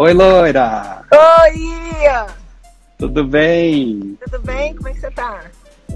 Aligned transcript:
Oi, 0.00 0.12
loira! 0.12 1.02
Oi! 1.10 2.28
Tudo 2.96 3.24
bem? 3.24 4.16
Tudo 4.24 4.40
bem? 4.42 4.72
Como 4.76 4.86
é 4.86 4.92
que 4.92 5.00
você 5.00 5.10
tá? 5.10 5.40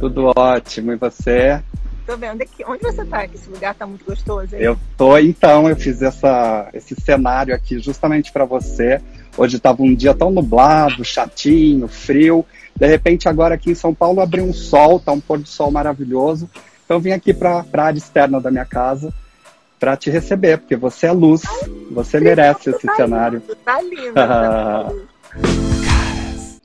Tudo 0.00 0.32
ótimo, 0.34 0.90
e 0.90 0.96
você? 0.96 1.62
Tô 2.04 2.16
bem. 2.16 2.30
Onde, 2.30 2.42
é 2.42 2.66
onde 2.66 2.82
você 2.82 3.04
tá? 3.04 3.28
Que 3.28 3.36
esse 3.36 3.48
lugar 3.48 3.76
tá 3.76 3.86
muito 3.86 4.04
gostoso. 4.04 4.56
Hein? 4.56 4.60
Eu 4.60 4.78
tô, 4.96 5.16
então, 5.18 5.68
eu 5.68 5.76
fiz 5.76 6.02
essa, 6.02 6.68
esse 6.74 7.00
cenário 7.00 7.54
aqui 7.54 7.78
justamente 7.78 8.32
para 8.32 8.44
você. 8.44 9.00
Hoje 9.36 9.60
tava 9.60 9.84
um 9.84 9.94
dia 9.94 10.12
tão 10.12 10.32
nublado, 10.32 11.04
chatinho, 11.04 11.86
frio. 11.86 12.44
De 12.74 12.88
repente, 12.88 13.28
agora 13.28 13.54
aqui 13.54 13.70
em 13.70 13.76
São 13.76 13.94
Paulo 13.94 14.20
abriu 14.20 14.42
um 14.42 14.52
sol, 14.52 14.98
tá 14.98 15.12
um 15.12 15.20
pôr 15.20 15.38
do 15.38 15.48
sol 15.48 15.70
maravilhoso. 15.70 16.50
Então, 16.84 16.98
vim 16.98 17.12
aqui 17.12 17.32
para 17.32 17.64
a 17.72 17.82
área 17.82 17.98
externa 17.98 18.40
da 18.40 18.50
minha 18.50 18.64
casa 18.64 19.14
para 19.82 19.96
te 19.96 20.10
receber, 20.10 20.58
porque 20.58 20.76
você 20.76 21.08
é 21.08 21.12
luz, 21.12 21.42
você 21.90 22.20
merece 22.20 22.70
esse 22.70 22.86
tá 22.86 22.94
cenário. 22.94 23.40
Lindo, 23.40 23.56
tá 23.56 23.82
lindo. 23.82 24.14
Tá 24.14 24.92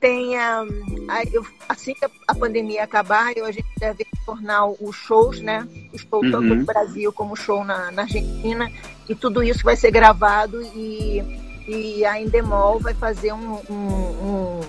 Tem, 0.00 0.38
um, 0.38 1.06
eu, 1.32 1.44
assim 1.68 1.94
que 1.94 2.06
a 2.28 2.32
pandemia 2.36 2.84
acabar, 2.84 3.36
eu, 3.36 3.44
a 3.44 3.50
gente 3.50 3.66
deve 3.76 4.06
tornar 4.24 4.66
os 4.66 4.94
shows, 4.94 5.40
né? 5.40 5.66
O 5.92 5.98
show 5.98 6.22
uhum. 6.22 6.30
tanto 6.30 6.54
no 6.54 6.64
Brasil 6.64 7.12
como 7.12 7.32
o 7.32 7.36
show 7.36 7.64
na, 7.64 7.90
na, 7.90 8.02
Argentina. 8.02 8.70
E 9.08 9.16
tudo 9.16 9.42
isso 9.42 9.64
vai 9.64 9.74
ser 9.74 9.90
gravado 9.90 10.62
e, 10.62 11.20
e 11.66 12.04
a 12.04 12.20
Endemol 12.20 12.78
vai 12.78 12.94
fazer 12.94 13.32
um, 13.32 13.54
um, 13.68 13.74
um, 13.74 14.60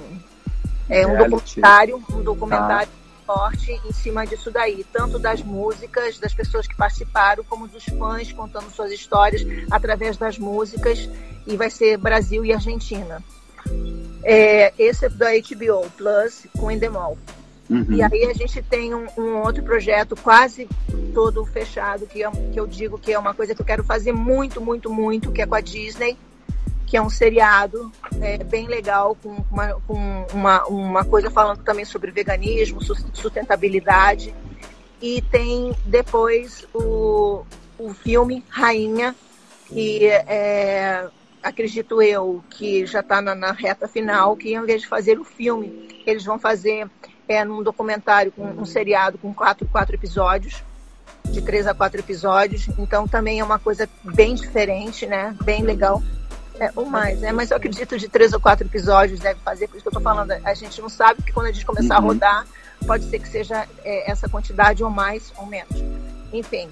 é, 0.89 1.05
um 1.05 1.29
documentário, 1.29 2.03
um 2.09 2.23
documentário 2.23 2.89
forte 3.29 3.79
em 3.85 3.93
cima 3.93 4.25
disso 4.25 4.49
daí, 4.49 4.83
tanto 4.91 5.19
das 5.19 5.43
músicas, 5.43 6.17
das 6.17 6.33
pessoas 6.33 6.65
que 6.65 6.75
participaram, 6.75 7.43
como 7.43 7.67
dos 7.67 7.85
fãs 7.85 8.31
contando 8.31 8.71
suas 8.71 8.91
histórias 8.91 9.45
através 9.69 10.17
das 10.17 10.39
músicas, 10.39 11.07
e 11.45 11.55
vai 11.55 11.69
ser 11.69 11.97
Brasil 11.97 12.43
e 12.43 12.51
Argentina. 12.51 13.23
É, 14.23 14.73
esse 14.79 15.05
é 15.05 15.09
da 15.09 15.27
HBO 15.27 15.87
Plus 15.95 16.47
com 16.57 16.71
Endemol. 16.71 17.19
Uhum. 17.69 17.85
E 17.89 18.01
aí 18.01 18.25
a 18.25 18.33
gente 18.33 18.63
tem 18.63 18.95
um, 18.95 19.05
um, 19.15 19.37
outro 19.43 19.61
projeto 19.61 20.15
quase 20.15 20.67
todo 21.13 21.45
fechado, 21.45 22.07
que, 22.07 22.23
é, 22.23 22.31
que 22.31 22.59
eu 22.59 22.65
digo 22.65 22.97
que 22.97 23.13
é 23.13 23.19
uma 23.19 23.35
coisa 23.35 23.53
que 23.53 23.61
eu 23.61 23.65
quero 23.65 23.83
fazer 23.83 24.11
muito, 24.11 24.59
muito, 24.59 24.89
muito, 24.89 25.31
que 25.31 25.43
é 25.43 25.45
com 25.45 25.53
a 25.53 25.61
Disney, 25.61 26.17
que 26.89 26.97
é 26.97 27.01
um 27.01 27.09
seriado 27.09 27.91
é, 28.19 28.43
bem 28.43 28.67
legal, 28.67 29.15
com, 29.21 29.37
uma, 29.51 29.79
com 29.81 30.25
uma, 30.33 30.65
uma 30.65 31.05
coisa 31.05 31.29
falando 31.29 31.63
também 31.63 31.85
sobre 31.85 32.09
veganismo, 32.09 32.81
sustentabilidade. 32.81 34.33
E 34.99 35.21
tem 35.21 35.71
depois 35.85 36.67
o, 36.73 37.45
o 37.77 37.93
filme 37.93 38.43
Rainha, 38.49 39.15
que 39.67 40.07
é, 40.07 41.07
acredito 41.43 42.01
eu 42.01 42.43
que 42.49 42.87
já 42.87 43.01
está 43.01 43.21
na, 43.21 43.35
na, 43.35 43.51
reta 43.51 43.87
final, 43.87 44.35
que 44.35 44.55
em 44.55 44.65
vez 44.65 44.81
de 44.81 44.87
fazer 44.87 45.19
o 45.19 45.23
filme, 45.23 46.01
eles 46.07 46.25
vão 46.25 46.39
fazer 46.39 46.89
é, 47.27 47.45
num 47.45 47.61
documentário, 47.61 48.31
com 48.31 48.45
um 48.45 48.65
seriado 48.65 49.19
com 49.19 49.31
quatro, 49.31 49.67
quatro 49.67 49.93
episódios, 49.93 50.63
de 51.25 51.39
três 51.39 51.67
a 51.67 51.73
quatro 51.75 51.99
episódios. 51.99 52.67
Então 52.79 53.07
também 53.07 53.39
é 53.41 53.43
uma 53.43 53.59
coisa 53.59 53.87
bem 54.03 54.33
diferente, 54.33 55.05
né? 55.05 55.35
Bem 55.43 55.61
legal. 55.61 56.01
É, 56.59 56.71
ou 56.75 56.85
mais, 56.85 57.19
né? 57.21 57.31
Mas 57.31 57.51
eu 57.51 57.57
acredito 57.57 57.97
de 57.97 58.09
três 58.09 58.33
ou 58.33 58.39
quatro 58.39 58.67
episódios 58.67 59.19
deve 59.19 59.39
fazer, 59.39 59.67
por 59.67 59.77
isso 59.77 59.83
que 59.83 59.87
eu 59.87 59.93
tô 59.93 60.01
falando. 60.01 60.31
A 60.31 60.53
gente 60.53 60.81
não 60.81 60.89
sabe, 60.89 61.15
porque 61.15 61.31
quando 61.31 61.47
a 61.47 61.51
gente 61.51 61.65
começar 61.65 61.99
uhum. 61.99 62.05
a 62.05 62.07
rodar, 62.07 62.47
pode 62.85 63.05
ser 63.05 63.19
que 63.19 63.27
seja 63.27 63.65
é, 63.83 64.11
essa 64.11 64.27
quantidade 64.27 64.83
ou 64.83 64.89
mais 64.89 65.31
ou 65.37 65.45
menos. 65.45 65.81
Enfim. 66.33 66.69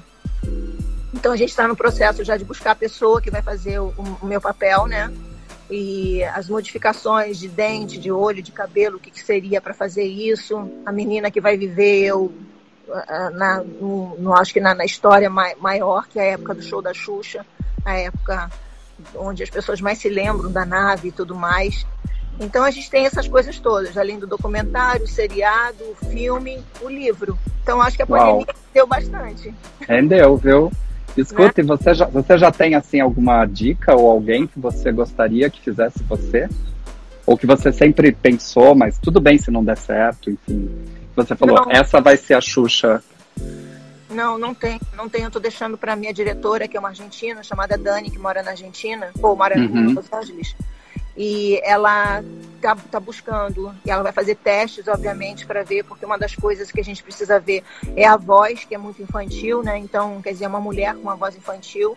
Então 1.13 1.31
a 1.31 1.38
gente 1.38 1.49
está 1.49 1.67
no 1.67 1.75
processo 1.75 2.23
já 2.23 2.35
de 2.35 2.43
buscar 2.43 2.71
a 2.71 2.75
pessoa 2.75 3.21
que 3.21 3.31
vai 3.31 3.41
fazer 3.41 3.80
o, 3.80 3.93
o 4.21 4.25
meu 4.25 4.41
papel, 4.41 4.88
né? 4.88 5.11
E 5.69 6.23
as 6.23 6.49
modificações 6.49 7.39
de 7.39 7.47
dente, 7.47 7.97
de 7.97 8.11
olho, 8.11 8.41
de 8.41 8.52
cabelo, 8.52 8.97
o 8.97 8.99
que, 8.99 9.11
que 9.11 9.21
seria 9.21 9.61
para 9.61 9.73
fazer 9.73 10.03
isso. 10.03 10.69
A 10.85 10.91
menina 10.91 11.31
que 11.31 11.41
vai 11.41 11.58
viver 11.58 12.05
eu 12.05 12.33
na, 13.33 13.61
no, 13.63 14.15
no, 14.17 14.33
acho 14.33 14.54
que 14.54 14.59
na, 14.59 14.73
na 14.73 14.86
história 14.86 15.30
maior, 15.30 16.08
que 16.08 16.19
é 16.19 16.23
a 16.23 16.33
época 16.33 16.55
do 16.55 16.61
show 16.61 16.81
da 16.81 16.93
Xuxa, 16.93 17.45
a 17.83 17.98
época 17.98 18.49
onde 19.15 19.43
as 19.43 19.49
pessoas 19.49 19.81
mais 19.81 19.97
se 19.97 20.09
lembram 20.09 20.52
da 20.52 20.65
nave 20.65 21.09
e 21.09 21.11
tudo 21.11 21.35
mais. 21.35 21.85
Então 22.39 22.63
a 22.63 22.71
gente 22.71 22.89
tem 22.89 23.05
essas 23.05 23.27
coisas 23.27 23.59
todas, 23.59 23.97
além 23.97 24.19
do 24.19 24.27
documentário, 24.27 25.05
o 25.05 25.08
seriado, 25.08 25.83
o 25.83 26.05
filme, 26.08 26.63
o 26.81 26.89
livro. 26.89 27.37
Então 27.63 27.81
acho 27.81 27.97
que 27.97 28.03
a 28.03 28.07
pandemia 28.07 28.45
Uau. 28.47 28.55
deu 28.73 28.87
bastante. 28.87 29.53
Rendeu, 29.81 30.37
viu? 30.37 30.71
Escuta, 31.15 31.63
né? 31.63 31.67
você, 31.67 31.93
já, 31.95 32.05
você 32.05 32.37
já 32.37 32.52
tem 32.52 32.75
assim 32.75 32.99
alguma 32.99 33.43
dica 33.45 33.95
ou 33.95 34.09
alguém 34.09 34.45
que 34.45 34.59
você 34.59 34.91
gostaria 34.91 35.49
que 35.49 35.59
fizesse 35.59 36.03
você? 36.03 36.47
Ou 37.25 37.36
que 37.36 37.47
você 37.47 37.71
sempre 37.71 38.11
pensou, 38.11 38.75
mas 38.75 38.97
tudo 38.99 39.19
bem 39.19 39.37
se 39.37 39.49
não 39.49 39.65
der 39.65 39.77
certo, 39.77 40.30
enfim. 40.30 40.69
Você 41.15 41.36
falou, 41.36 41.65
não. 41.65 41.71
essa 41.71 41.99
vai 41.99 42.15
ser 42.15 42.36
a 42.36 42.41
Xuxa 42.41 43.03
não, 44.17 44.36
não 44.36 44.52
tem, 44.55 44.82
não 44.95 45.08
tem. 45.08 45.23
Eu 45.23 45.30
tô 45.30 45.39
deixando 45.39 45.78
para 45.78 45.95
minha 45.95 46.11
diretora, 46.11 46.67
que 46.67 46.76
é 46.76 46.80
uma 46.80 46.89
argentina, 46.89 47.44
chamada 47.44 47.78
Dani, 47.78 48.10
que 48.10 48.17
mora 48.17 48.42
na 48.42 48.52
Argentina, 48.52 49.11
ou 49.22 49.36
mora 49.36 49.55
uhum. 49.55 49.92
em 49.92 49.94
Los 49.94 50.11
Angeles. 50.11 50.55
E 51.16 51.61
ela 51.64 52.23
tá, 52.60 52.76
tá 52.76 53.00
buscando, 53.00 53.76
e 53.86 53.92
ela 53.92 54.02
vai 54.02 54.11
fazer 54.11 54.36
testes, 54.36 54.88
obviamente, 54.88 55.45
para 55.45 55.64
ver, 55.64 55.83
porque 55.83 56.04
uma 56.04 56.17
das 56.17 56.36
coisas 56.36 56.72
que 56.72 56.80
a 56.80 56.83
gente 56.83 57.04
precisa 57.04 57.39
ver 57.39 57.64
é 57.95 58.08
a 58.08 58.17
voz, 58.17 58.66
que 58.66 58.73
é 58.73 58.78
muito 58.78 59.02
infantil, 59.04 59.61
né? 59.61 59.78
Então, 59.78 60.20
quer 60.20 60.32
dizer, 60.32 60.48
uma 60.48 60.60
mulher 60.60 60.95
com 60.95 61.02
uma 61.02 61.16
voz 61.16 61.36
infantil. 61.36 61.95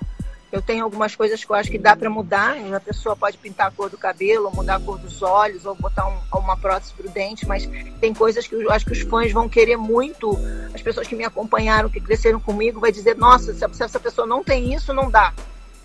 Eu 0.53 0.61
tenho 0.61 0.83
algumas 0.83 1.15
coisas 1.15 1.45
que 1.45 1.51
eu 1.51 1.55
acho 1.55 1.71
que 1.71 1.79
dá 1.79 1.95
para 1.95 2.11
mudar. 2.11 2.57
A 2.75 2.81
pessoa 2.81 3.15
pode 3.15 3.39
pintar 3.39 3.69
a 3.69 3.71
cor 3.71 3.89
do 3.89 3.97
cabelo, 3.97 4.47
ou 4.47 4.55
mudar 4.55 4.77
a 4.77 4.81
cor 4.81 4.99
dos 4.99 5.23
olhos, 5.23 5.65
ou 5.65 5.77
botar 5.77 6.09
um, 6.09 6.39
uma 6.39 6.57
prótese 6.57 6.93
para 6.93 7.07
o 7.07 7.11
dente, 7.11 7.47
mas 7.47 7.69
tem 8.01 8.13
coisas 8.13 8.47
que 8.47 8.57
eu 8.57 8.71
acho 8.71 8.85
que 8.85 8.93
os 8.93 9.01
fãs 9.03 9.31
vão 9.31 9.49
querer 9.49 9.77
muito. 9.77 10.37
As 10.75 10.83
pessoas 10.83 11.07
que 11.07 11.15
me 11.15 11.25
acompanharam, 11.25 11.89
que 11.89 12.01
cresceram 12.01 12.41
comigo, 12.41 12.81
vai 12.81 12.91
dizer: 12.91 13.17
nossa, 13.17 13.55
se 13.55 13.65
essa 13.65 14.01
pessoa 14.01 14.27
não 14.27 14.43
tem 14.43 14.75
isso, 14.75 14.93
não 14.93 15.09
dá. 15.09 15.33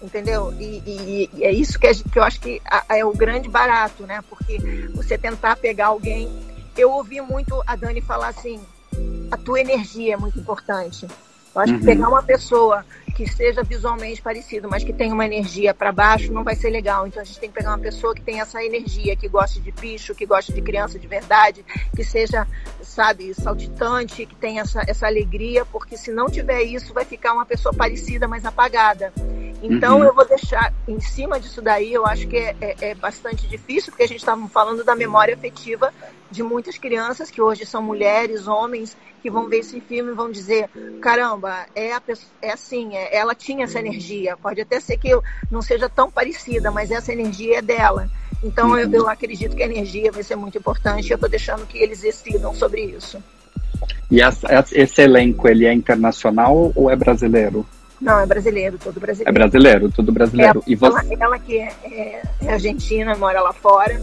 Entendeu? 0.01 0.53
E, 0.59 0.81
e, 0.85 1.29
e 1.33 1.43
é 1.43 1.51
isso 1.51 1.79
que, 1.79 1.93
que, 1.93 2.19
eu 2.19 2.23
acho 2.23 2.39
que 2.39 2.61
é 2.89 3.05
o 3.05 3.13
grande 3.13 3.47
barato, 3.47 4.03
né? 4.03 4.21
Porque 4.27 4.57
você 4.95 5.17
tentar 5.17 5.55
pegar 5.57 5.87
alguém. 5.87 6.27
Eu 6.75 6.91
ouvi 6.91 7.21
muito 7.21 7.61
a 7.67 7.75
Dani 7.75 8.01
falar 8.01 8.29
assim: 8.29 8.59
a 9.29 9.37
tua 9.37 9.59
energia 9.59 10.15
é 10.15 10.17
muito 10.17 10.39
importante. 10.39 11.07
Eu 11.55 11.61
acho 11.61 11.73
uhum. 11.73 11.79
que 11.79 11.85
pegar 11.85 12.09
uma 12.09 12.21
pessoa 12.21 12.85
que 13.15 13.25
seja 13.25 13.63
visualmente 13.63 14.21
parecido, 14.21 14.67
mas 14.69 14.83
que 14.83 14.91
tenha 14.91 15.13
uma 15.13 15.25
energia 15.25 15.73
para 15.73 15.89
baixo, 15.89 16.33
não 16.33 16.43
vai 16.43 16.53
ser 16.53 16.69
legal. 16.69 17.07
Então 17.07 17.21
a 17.21 17.25
gente 17.25 17.39
tem 17.39 17.49
que 17.49 17.55
pegar 17.55 17.69
uma 17.69 17.79
pessoa 17.79 18.13
que 18.13 18.21
tenha 18.21 18.41
essa 18.41 18.61
energia, 18.61 19.15
que 19.15 19.29
goste 19.29 19.61
de 19.61 19.71
bicho, 19.71 20.13
que 20.13 20.25
goste 20.25 20.51
de 20.51 20.61
criança 20.61 20.99
de 20.99 21.07
verdade, 21.07 21.65
que 21.95 22.03
seja, 22.03 22.45
sabe, 22.81 23.33
saltitante, 23.33 24.25
que 24.25 24.35
tenha 24.35 24.63
essa, 24.63 24.83
essa 24.85 25.07
alegria, 25.07 25.63
porque 25.65 25.95
se 25.95 26.11
não 26.11 26.29
tiver 26.29 26.63
isso, 26.63 26.93
vai 26.93 27.05
ficar 27.05 27.33
uma 27.33 27.45
pessoa 27.45 27.73
parecida, 27.73 28.27
mas 28.27 28.43
apagada. 28.45 29.13
Então 29.61 29.97
uhum. 29.97 30.03
eu 30.05 30.13
vou 30.13 30.27
deixar 30.27 30.73
em 30.87 30.99
cima 30.99 31.39
disso 31.39 31.61
daí, 31.61 31.93
eu 31.93 32.05
acho 32.05 32.27
que 32.27 32.37
é, 32.37 32.55
é, 32.61 32.75
é 32.89 32.95
bastante 32.95 33.47
difícil, 33.47 33.91
porque 33.91 34.03
a 34.03 34.07
gente 34.07 34.19
estava 34.19 34.47
falando 34.47 34.83
da 34.83 34.95
memória 34.95 35.33
afetiva 35.33 35.93
de 36.29 36.43
muitas 36.43 36.77
crianças 36.77 37.31
que 37.31 37.41
hoje 37.41 37.65
são 37.65 37.81
mulheres, 37.81 38.47
homens, 38.47 38.95
que 39.21 39.31
vão 39.31 39.49
ver 39.49 39.59
esse 39.59 39.79
filme 39.81 40.11
e 40.11 40.15
vão 40.15 40.29
dizer: 40.29 40.69
caramba, 41.01 41.65
é, 41.73 41.93
a 41.93 42.01
pessoa, 42.01 42.29
é 42.41 42.51
assim, 42.51 42.95
é, 42.95 43.17
ela 43.17 43.33
tinha 43.33 43.63
essa 43.63 43.79
energia. 43.79 44.37
Pode 44.37 44.61
até 44.61 44.79
ser 44.79 44.97
que 44.97 45.09
eu 45.09 45.23
não 45.49 45.61
seja 45.61 45.89
tão 45.89 46.11
parecida, 46.11 46.69
mas 46.69 46.91
essa 46.91 47.11
energia 47.11 47.57
é 47.57 47.61
dela. 47.61 48.07
Então 48.43 48.69
uhum. 48.69 48.77
eu, 48.77 48.91
eu, 48.91 49.09
acredito 49.09 49.55
que 49.55 49.63
a 49.63 49.65
energia 49.65 50.11
vai 50.11 50.21
ser 50.21 50.35
muito 50.35 50.57
importante. 50.57 51.09
Eu 51.09 51.15
estou 51.15 51.29
deixando 51.29 51.65
que 51.65 51.77
eles 51.77 52.01
decidam 52.01 52.53
sobre 52.53 52.81
isso. 52.81 53.21
E 54.11 54.21
essa, 54.21 54.47
esse 54.73 55.01
elenco, 55.01 55.47
ele 55.47 55.65
é 55.65 55.73
internacional 55.73 56.71
ou 56.75 56.91
é 56.91 56.95
brasileiro? 56.95 57.65
Não, 58.05 58.19
é 58.19 58.25
brasileiro, 58.27 58.77
todo 58.77 58.99
brasileiro. 58.99 59.29
É 59.29 59.33
brasileiro, 59.33 59.91
tudo 59.91 60.11
brasileiro. 60.11 60.59
É, 60.59 60.71
e 60.71 60.75
você... 60.75 60.99
ela, 60.99 61.15
ela 61.19 61.39
que 61.39 61.57
é, 61.57 61.73
é, 61.83 62.21
é 62.43 62.53
argentina, 62.53 63.15
mora 63.15 63.41
lá 63.41 63.51
fora. 63.51 63.99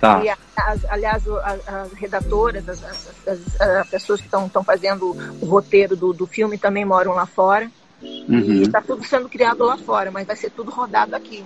Tá. 0.00 0.22
E, 0.24 0.28
as, 0.28 0.84
aliás, 0.88 1.26
as, 1.26 1.68
as 1.68 1.92
redatoras, 1.94 2.68
as, 2.68 3.10
as, 3.26 3.88
pessoas 3.90 4.20
que 4.20 4.26
estão 4.26 4.64
fazendo 4.64 5.16
o 5.40 5.46
roteiro 5.46 5.96
do, 5.96 6.12
do 6.12 6.26
filme 6.28 6.56
também 6.56 6.84
moram 6.84 7.12
lá 7.12 7.26
fora. 7.26 7.68
Uhum. 8.00 8.40
E 8.40 8.62
está 8.62 8.80
tudo 8.80 9.04
sendo 9.04 9.28
criado 9.28 9.64
lá 9.64 9.76
fora, 9.76 10.12
mas 10.12 10.28
vai 10.28 10.36
ser 10.36 10.50
tudo 10.50 10.70
rodado 10.70 11.16
aqui. 11.16 11.44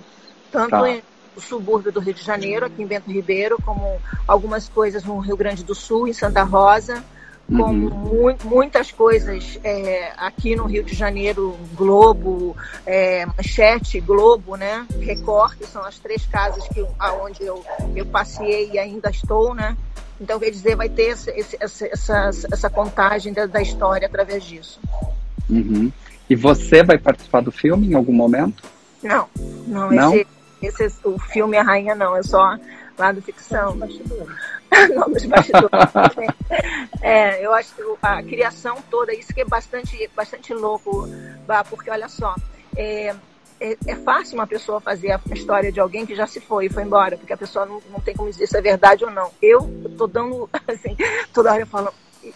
Tanto 0.51 0.69
tá. 0.69 0.87
em 0.87 1.01
no 1.35 1.41
subúrbio 1.41 1.91
do 1.91 1.99
Rio 1.99 2.13
de 2.13 2.23
Janeiro, 2.23 2.65
aqui 2.65 2.81
em 2.81 2.87
Bento 2.87 3.11
Ribeiro, 3.11 3.57
como 3.65 3.99
algumas 4.25 4.69
coisas 4.69 5.03
no 5.03 5.19
Rio 5.19 5.35
Grande 5.35 5.63
do 5.63 5.75
Sul, 5.75 6.07
em 6.07 6.13
Santa 6.13 6.43
Rosa, 6.43 7.03
como 7.47 7.89
uhum. 7.89 8.29
mu 8.29 8.37
muitas 8.43 8.91
coisas 8.91 9.59
é, 9.63 10.11
aqui 10.17 10.55
no 10.55 10.65
Rio 10.65 10.83
de 10.83 10.95
Janeiro, 10.95 11.55
Globo, 11.75 12.55
é, 12.85 13.25
Manchete, 13.25 13.99
Globo, 13.99 14.55
né? 14.55 14.85
Record, 14.99 15.57
que 15.57 15.67
são 15.67 15.83
as 15.83 15.99
três 15.99 16.25
casas 16.25 16.67
que, 16.67 16.83
aonde 16.97 17.43
eu, 17.43 17.63
eu 17.95 18.05
passei 18.05 18.71
e 18.71 18.79
ainda 18.79 19.09
estou, 19.09 19.53
né? 19.53 19.77
Então, 20.19 20.39
quer 20.39 20.49
dizer, 20.49 20.75
vai 20.75 20.89
ter 20.89 21.09
esse, 21.09 21.29
esse, 21.31 21.57
essa, 21.59 22.29
essa 22.51 22.69
contagem 22.69 23.33
da, 23.33 23.45
da, 23.45 23.61
história 23.61 24.07
através 24.07 24.43
disso. 24.43 24.79
Uhum. 25.49 25.91
E 26.29 26.35
você 26.35 26.83
vai 26.83 26.97
participar 26.97 27.41
do 27.41 27.51
filme 27.51 27.89
em 27.89 27.93
algum 27.93 28.13
momento? 28.13 28.63
Não, 29.03 29.27
não. 29.67 29.91
não? 29.91 30.15
Esse, 30.61 30.83
esse, 30.83 30.97
o 31.03 31.19
filme 31.19 31.57
A 31.57 31.63
Rainha 31.63 31.93
não, 31.93 32.15
é 32.15 32.23
só 32.23 32.57
lá 32.97 33.11
do 33.11 33.21
ficção. 33.21 33.77
bastidores. 35.27 36.29
é, 37.01 37.45
eu 37.45 37.53
acho 37.53 37.73
que 37.75 37.81
a 38.01 38.23
criação 38.23 38.77
toda, 38.89 39.13
isso 39.13 39.33
que 39.33 39.41
é 39.41 39.45
bastante, 39.45 40.09
bastante 40.15 40.53
louco, 40.53 41.07
porque 41.69 41.89
olha 41.89 42.09
só, 42.09 42.35
é, 42.75 43.15
é, 43.59 43.77
é, 43.87 43.95
fácil 43.95 44.35
uma 44.35 44.47
pessoa 44.47 44.81
fazer 44.81 45.11
a 45.11 45.21
história 45.31 45.71
de 45.71 45.79
alguém 45.79 46.05
que 46.05 46.15
já 46.15 46.27
se 46.27 46.39
foi 46.39 46.65
e 46.65 46.69
foi 46.69 46.83
embora, 46.83 47.17
porque 47.17 47.33
a 47.33 47.37
pessoa 47.37 47.65
não, 47.65 47.81
não 47.89 47.99
tem 47.99 48.15
como 48.15 48.29
dizer 48.29 48.47
se 48.47 48.57
é 48.57 48.61
verdade 48.61 49.05
ou 49.05 49.11
não. 49.11 49.31
Eu 49.41 49.69
tô 49.97 50.07
dando, 50.07 50.49
assim, 50.67 50.95
toda 51.33 51.53
hora 51.53 51.61
eu 51.61 51.67
falo, 51.67 51.93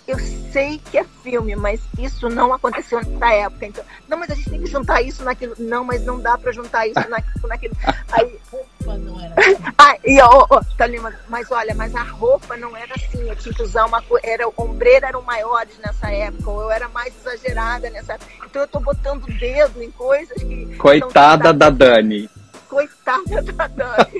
eu 0.07 0.17
sei 0.51 0.79
que 0.91 0.97
é 0.97 1.03
filme, 1.23 1.55
mas 1.55 1.81
isso 1.97 2.29
não 2.29 2.53
aconteceu 2.53 2.99
nessa 3.03 3.33
época. 3.33 3.65
Então, 3.65 3.83
não, 4.07 4.17
mas 4.17 4.29
a 4.29 4.35
gente 4.35 4.49
tem 4.49 4.61
que 4.61 4.67
juntar 4.67 5.01
isso 5.01 5.23
naquilo. 5.23 5.55
Não, 5.57 5.83
mas 5.83 6.03
não 6.03 6.19
dá 6.19 6.37
para 6.37 6.51
juntar 6.51 6.87
isso 6.87 7.09
naquilo. 7.09 7.47
naquilo. 7.47 7.75
Aí, 8.11 8.39
roupa 8.51 8.97
não 8.97 9.19
era 9.19 9.33
assim. 9.39 9.55
Ah, 9.77 9.97
e, 10.03 10.21
ó, 10.21 10.45
ó, 10.49 10.61
tá 10.77 10.85
mas 11.27 11.51
olha, 11.51 11.73
mas 11.73 11.95
a 11.95 12.03
roupa 12.03 12.57
não 12.57 12.75
era 12.75 12.93
assim. 12.95 13.29
Eu 13.29 13.35
tinha 13.35 13.53
que 13.53 13.63
usar 13.63 13.85
uma 13.85 14.03
era 14.23 14.47
ombreira 14.57 15.07
eram 15.07 15.21
maiores 15.21 15.77
nessa 15.79 16.11
época, 16.11 16.49
ou 16.49 16.63
eu 16.63 16.71
era 16.71 16.89
mais 16.89 17.13
exagerada 17.15 17.89
nessa 17.89 18.13
época. 18.13 18.31
Então 18.45 18.61
eu 18.61 18.67
tô 18.67 18.79
botando 18.79 19.23
o 19.23 19.33
dedo 19.39 19.81
em 19.81 19.91
coisas 19.91 20.37
que. 20.41 20.75
Coitada 20.77 21.53
da 21.53 21.69
Dani. 21.69 22.29
Coitada 22.67 23.41
da 23.41 23.67
Dani. 23.67 24.19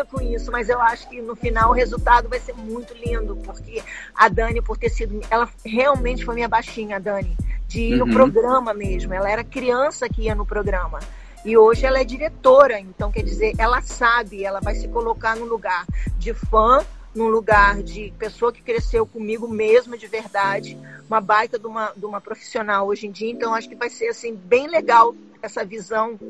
sou 0.00 0.06
com 0.06 0.20
isso, 0.20 0.50
mas 0.50 0.68
eu 0.68 0.80
acho 0.80 1.08
que 1.08 1.20
no 1.20 1.36
final 1.36 1.70
o 1.70 1.74
resultado 1.74 2.28
vai 2.28 2.40
ser 2.40 2.54
muito 2.54 2.94
lindo, 2.94 3.36
porque 3.36 3.82
a 4.14 4.28
Dani, 4.28 4.62
por 4.62 4.76
ter 4.76 4.88
sido. 4.88 5.20
Ela 5.30 5.48
realmente 5.64 6.24
foi 6.24 6.34
minha 6.34 6.48
baixinha, 6.48 6.96
a 6.96 6.98
Dani, 6.98 7.36
de 7.66 7.80
ir 7.80 8.00
uhum. 8.00 8.06
no 8.06 8.12
programa 8.12 8.72
mesmo. 8.72 9.12
Ela 9.12 9.30
era 9.30 9.44
criança 9.44 10.08
que 10.08 10.22
ia 10.22 10.34
no 10.34 10.46
programa. 10.46 10.98
E 11.44 11.56
hoje 11.56 11.86
ela 11.86 11.98
é 11.98 12.04
diretora, 12.04 12.78
então 12.78 13.10
quer 13.10 13.22
dizer, 13.22 13.54
ela 13.56 13.80
sabe, 13.80 14.44
ela 14.44 14.60
vai 14.60 14.74
se 14.74 14.86
colocar 14.88 15.36
no 15.36 15.46
lugar 15.46 15.86
de 16.18 16.34
fã, 16.34 16.84
num 17.14 17.28
lugar 17.28 17.82
de 17.82 18.12
pessoa 18.18 18.52
que 18.52 18.60
cresceu 18.60 19.06
comigo 19.06 19.48
mesmo 19.48 19.96
de 19.96 20.06
verdade, 20.06 20.78
uma 21.08 21.18
baita 21.18 21.58
de 21.58 21.66
uma, 21.66 21.92
de 21.96 22.04
uma 22.04 22.20
profissional 22.20 22.86
hoje 22.86 23.06
em 23.06 23.10
dia. 23.10 23.30
Então 23.30 23.54
acho 23.54 23.70
que 23.70 23.74
vai 23.74 23.88
ser 23.88 24.08
assim 24.08 24.34
bem 24.34 24.68
legal 24.68 25.14
essa 25.40 25.64
visão 25.64 26.20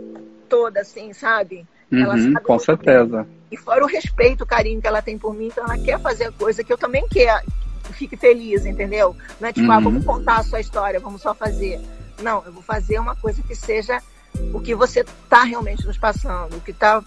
toda, 0.48 0.80
assim, 0.80 1.12
sabe? 1.12 1.66
Uhum, 1.90 2.34
com 2.34 2.58
certeza. 2.58 3.26
E 3.50 3.56
fora 3.56 3.84
o 3.84 3.88
respeito, 3.88 4.44
o 4.44 4.46
carinho 4.46 4.80
que 4.80 4.86
ela 4.86 5.02
tem 5.02 5.18
por 5.18 5.34
mim, 5.34 5.46
então 5.46 5.64
ela 5.64 5.76
quer 5.76 6.00
fazer 6.00 6.24
a 6.24 6.32
coisa 6.32 6.62
que 6.62 6.72
eu 6.72 6.78
também 6.78 7.06
quero, 7.08 7.44
fique 7.92 8.16
feliz, 8.16 8.64
entendeu? 8.64 9.16
Não 9.40 9.48
é 9.48 9.52
tipo, 9.52 9.66
uhum. 9.66 9.72
ah, 9.72 9.80
vamos 9.80 10.06
uhum. 10.06 10.14
contar 10.14 10.36
a 10.36 10.42
sua 10.42 10.60
história, 10.60 11.00
vamos 11.00 11.20
só 11.20 11.34
fazer. 11.34 11.80
Não, 12.22 12.42
eu 12.44 12.52
vou 12.52 12.62
fazer 12.62 12.98
uma 12.98 13.16
coisa 13.16 13.42
que 13.42 13.54
seja 13.54 14.00
o 14.52 14.60
que 14.60 14.74
você 14.74 15.00
está 15.00 15.42
realmente 15.42 15.84
nos 15.84 15.98
passando, 15.98 16.56
o 16.56 16.60
que 16.60 16.70
está 16.70 17.02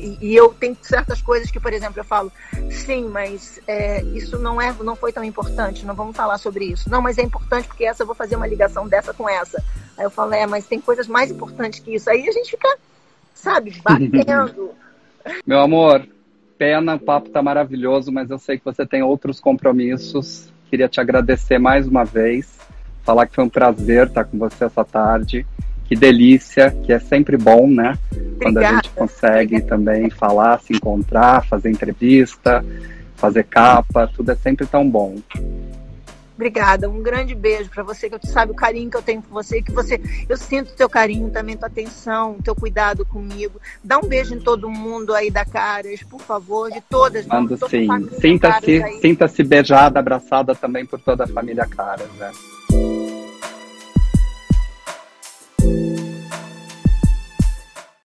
e, 0.00 0.16
e, 0.20 0.34
eu 0.34 0.54
tenho 0.54 0.76
certas 0.80 1.20
coisas 1.20 1.50
que, 1.50 1.60
por 1.60 1.72
exemplo, 1.72 2.00
eu 2.00 2.04
falo, 2.04 2.32
sim, 2.70 3.04
mas 3.04 3.60
é, 3.66 4.02
isso 4.02 4.38
não 4.38 4.60
é, 4.60 4.74
não 4.80 4.96
foi 4.96 5.12
tão 5.12 5.22
importante, 5.22 5.84
não 5.84 5.94
vamos 5.94 6.16
falar 6.16 6.38
sobre 6.38 6.64
isso. 6.64 6.88
Não, 6.88 7.02
mas 7.02 7.18
é 7.18 7.22
importante 7.22 7.68
porque 7.68 7.84
essa 7.84 8.02
eu 8.02 8.06
vou 8.06 8.14
fazer 8.14 8.36
uma 8.36 8.46
ligação 8.46 8.88
dessa 8.88 9.12
com 9.12 9.28
essa. 9.28 9.62
Aí 9.98 10.04
eu 10.04 10.10
falo, 10.10 10.32
é, 10.32 10.46
mas 10.46 10.66
tem 10.66 10.80
coisas 10.80 11.06
mais 11.06 11.30
importantes 11.30 11.80
que 11.80 11.94
isso. 11.94 12.08
Aí 12.08 12.26
a 12.26 12.32
gente 12.32 12.50
fica, 12.50 12.78
sabe, 13.40 13.72
batendo. 13.82 14.70
Meu 15.46 15.60
amor, 15.60 16.06
pena, 16.58 16.94
o 16.94 17.00
papo 17.00 17.30
tá 17.30 17.42
maravilhoso, 17.42 18.12
mas 18.12 18.30
eu 18.30 18.38
sei 18.38 18.58
que 18.58 18.64
você 18.64 18.86
tem 18.86 19.02
outros 19.02 19.40
compromissos. 19.40 20.52
Queria 20.68 20.88
te 20.88 21.00
agradecer 21.00 21.58
mais 21.58 21.86
uma 21.86 22.04
vez, 22.04 22.58
falar 23.02 23.26
que 23.26 23.34
foi 23.34 23.44
um 23.44 23.48
prazer 23.48 24.06
estar 24.06 24.24
com 24.24 24.38
você 24.38 24.64
essa 24.64 24.84
tarde. 24.84 25.44
Que 25.86 25.96
delícia, 25.96 26.70
que 26.70 26.92
é 26.92 27.00
sempre 27.00 27.36
bom, 27.36 27.66
né? 27.66 27.98
Obrigada. 28.12 28.38
Quando 28.40 28.58
a 28.58 28.72
gente 28.74 28.90
consegue 28.90 29.56
Obrigada. 29.56 29.68
também 29.68 30.10
falar, 30.10 30.60
se 30.60 30.72
encontrar, 30.72 31.44
fazer 31.46 31.70
entrevista, 31.70 32.64
fazer 33.16 33.44
capa, 33.44 34.06
tudo 34.06 34.30
é 34.30 34.36
sempre 34.36 34.66
tão 34.66 34.88
bom. 34.88 35.16
Obrigada, 36.40 36.88
um 36.88 37.02
grande 37.02 37.34
beijo 37.34 37.68
para 37.68 37.82
você, 37.82 38.08
que 38.08 38.18
tu 38.18 38.26
sabe 38.26 38.50
o 38.50 38.54
carinho 38.54 38.90
que 38.90 38.96
eu 38.96 39.02
tenho 39.02 39.20
por 39.20 39.30
você, 39.30 39.60
que 39.60 39.70
você, 39.70 40.00
eu 40.26 40.38
sinto 40.38 40.72
teu 40.72 40.88
carinho 40.88 41.28
também, 41.28 41.54
tua 41.54 41.68
atenção, 41.68 42.38
teu 42.42 42.54
cuidado 42.54 43.04
comigo. 43.04 43.60
Dá 43.84 43.98
um 43.98 44.08
beijo 44.08 44.34
em 44.34 44.40
todo 44.40 44.70
mundo 44.70 45.14
aí 45.14 45.30
da 45.30 45.44
Caras, 45.44 46.02
por 46.02 46.22
favor, 46.22 46.70
de 46.70 46.80
todas. 46.80 47.26
Mando 47.26 47.58
sim. 47.68 47.86
Sinta-se 48.18 49.00
sinta 49.02 49.28
-se 49.28 49.44
beijada, 49.44 50.00
abraçada 50.00 50.54
também 50.54 50.86
por 50.86 50.98
toda 50.98 51.24
a 51.24 51.28
família 51.28 51.66
Caras, 51.66 52.08
né? 52.18 52.32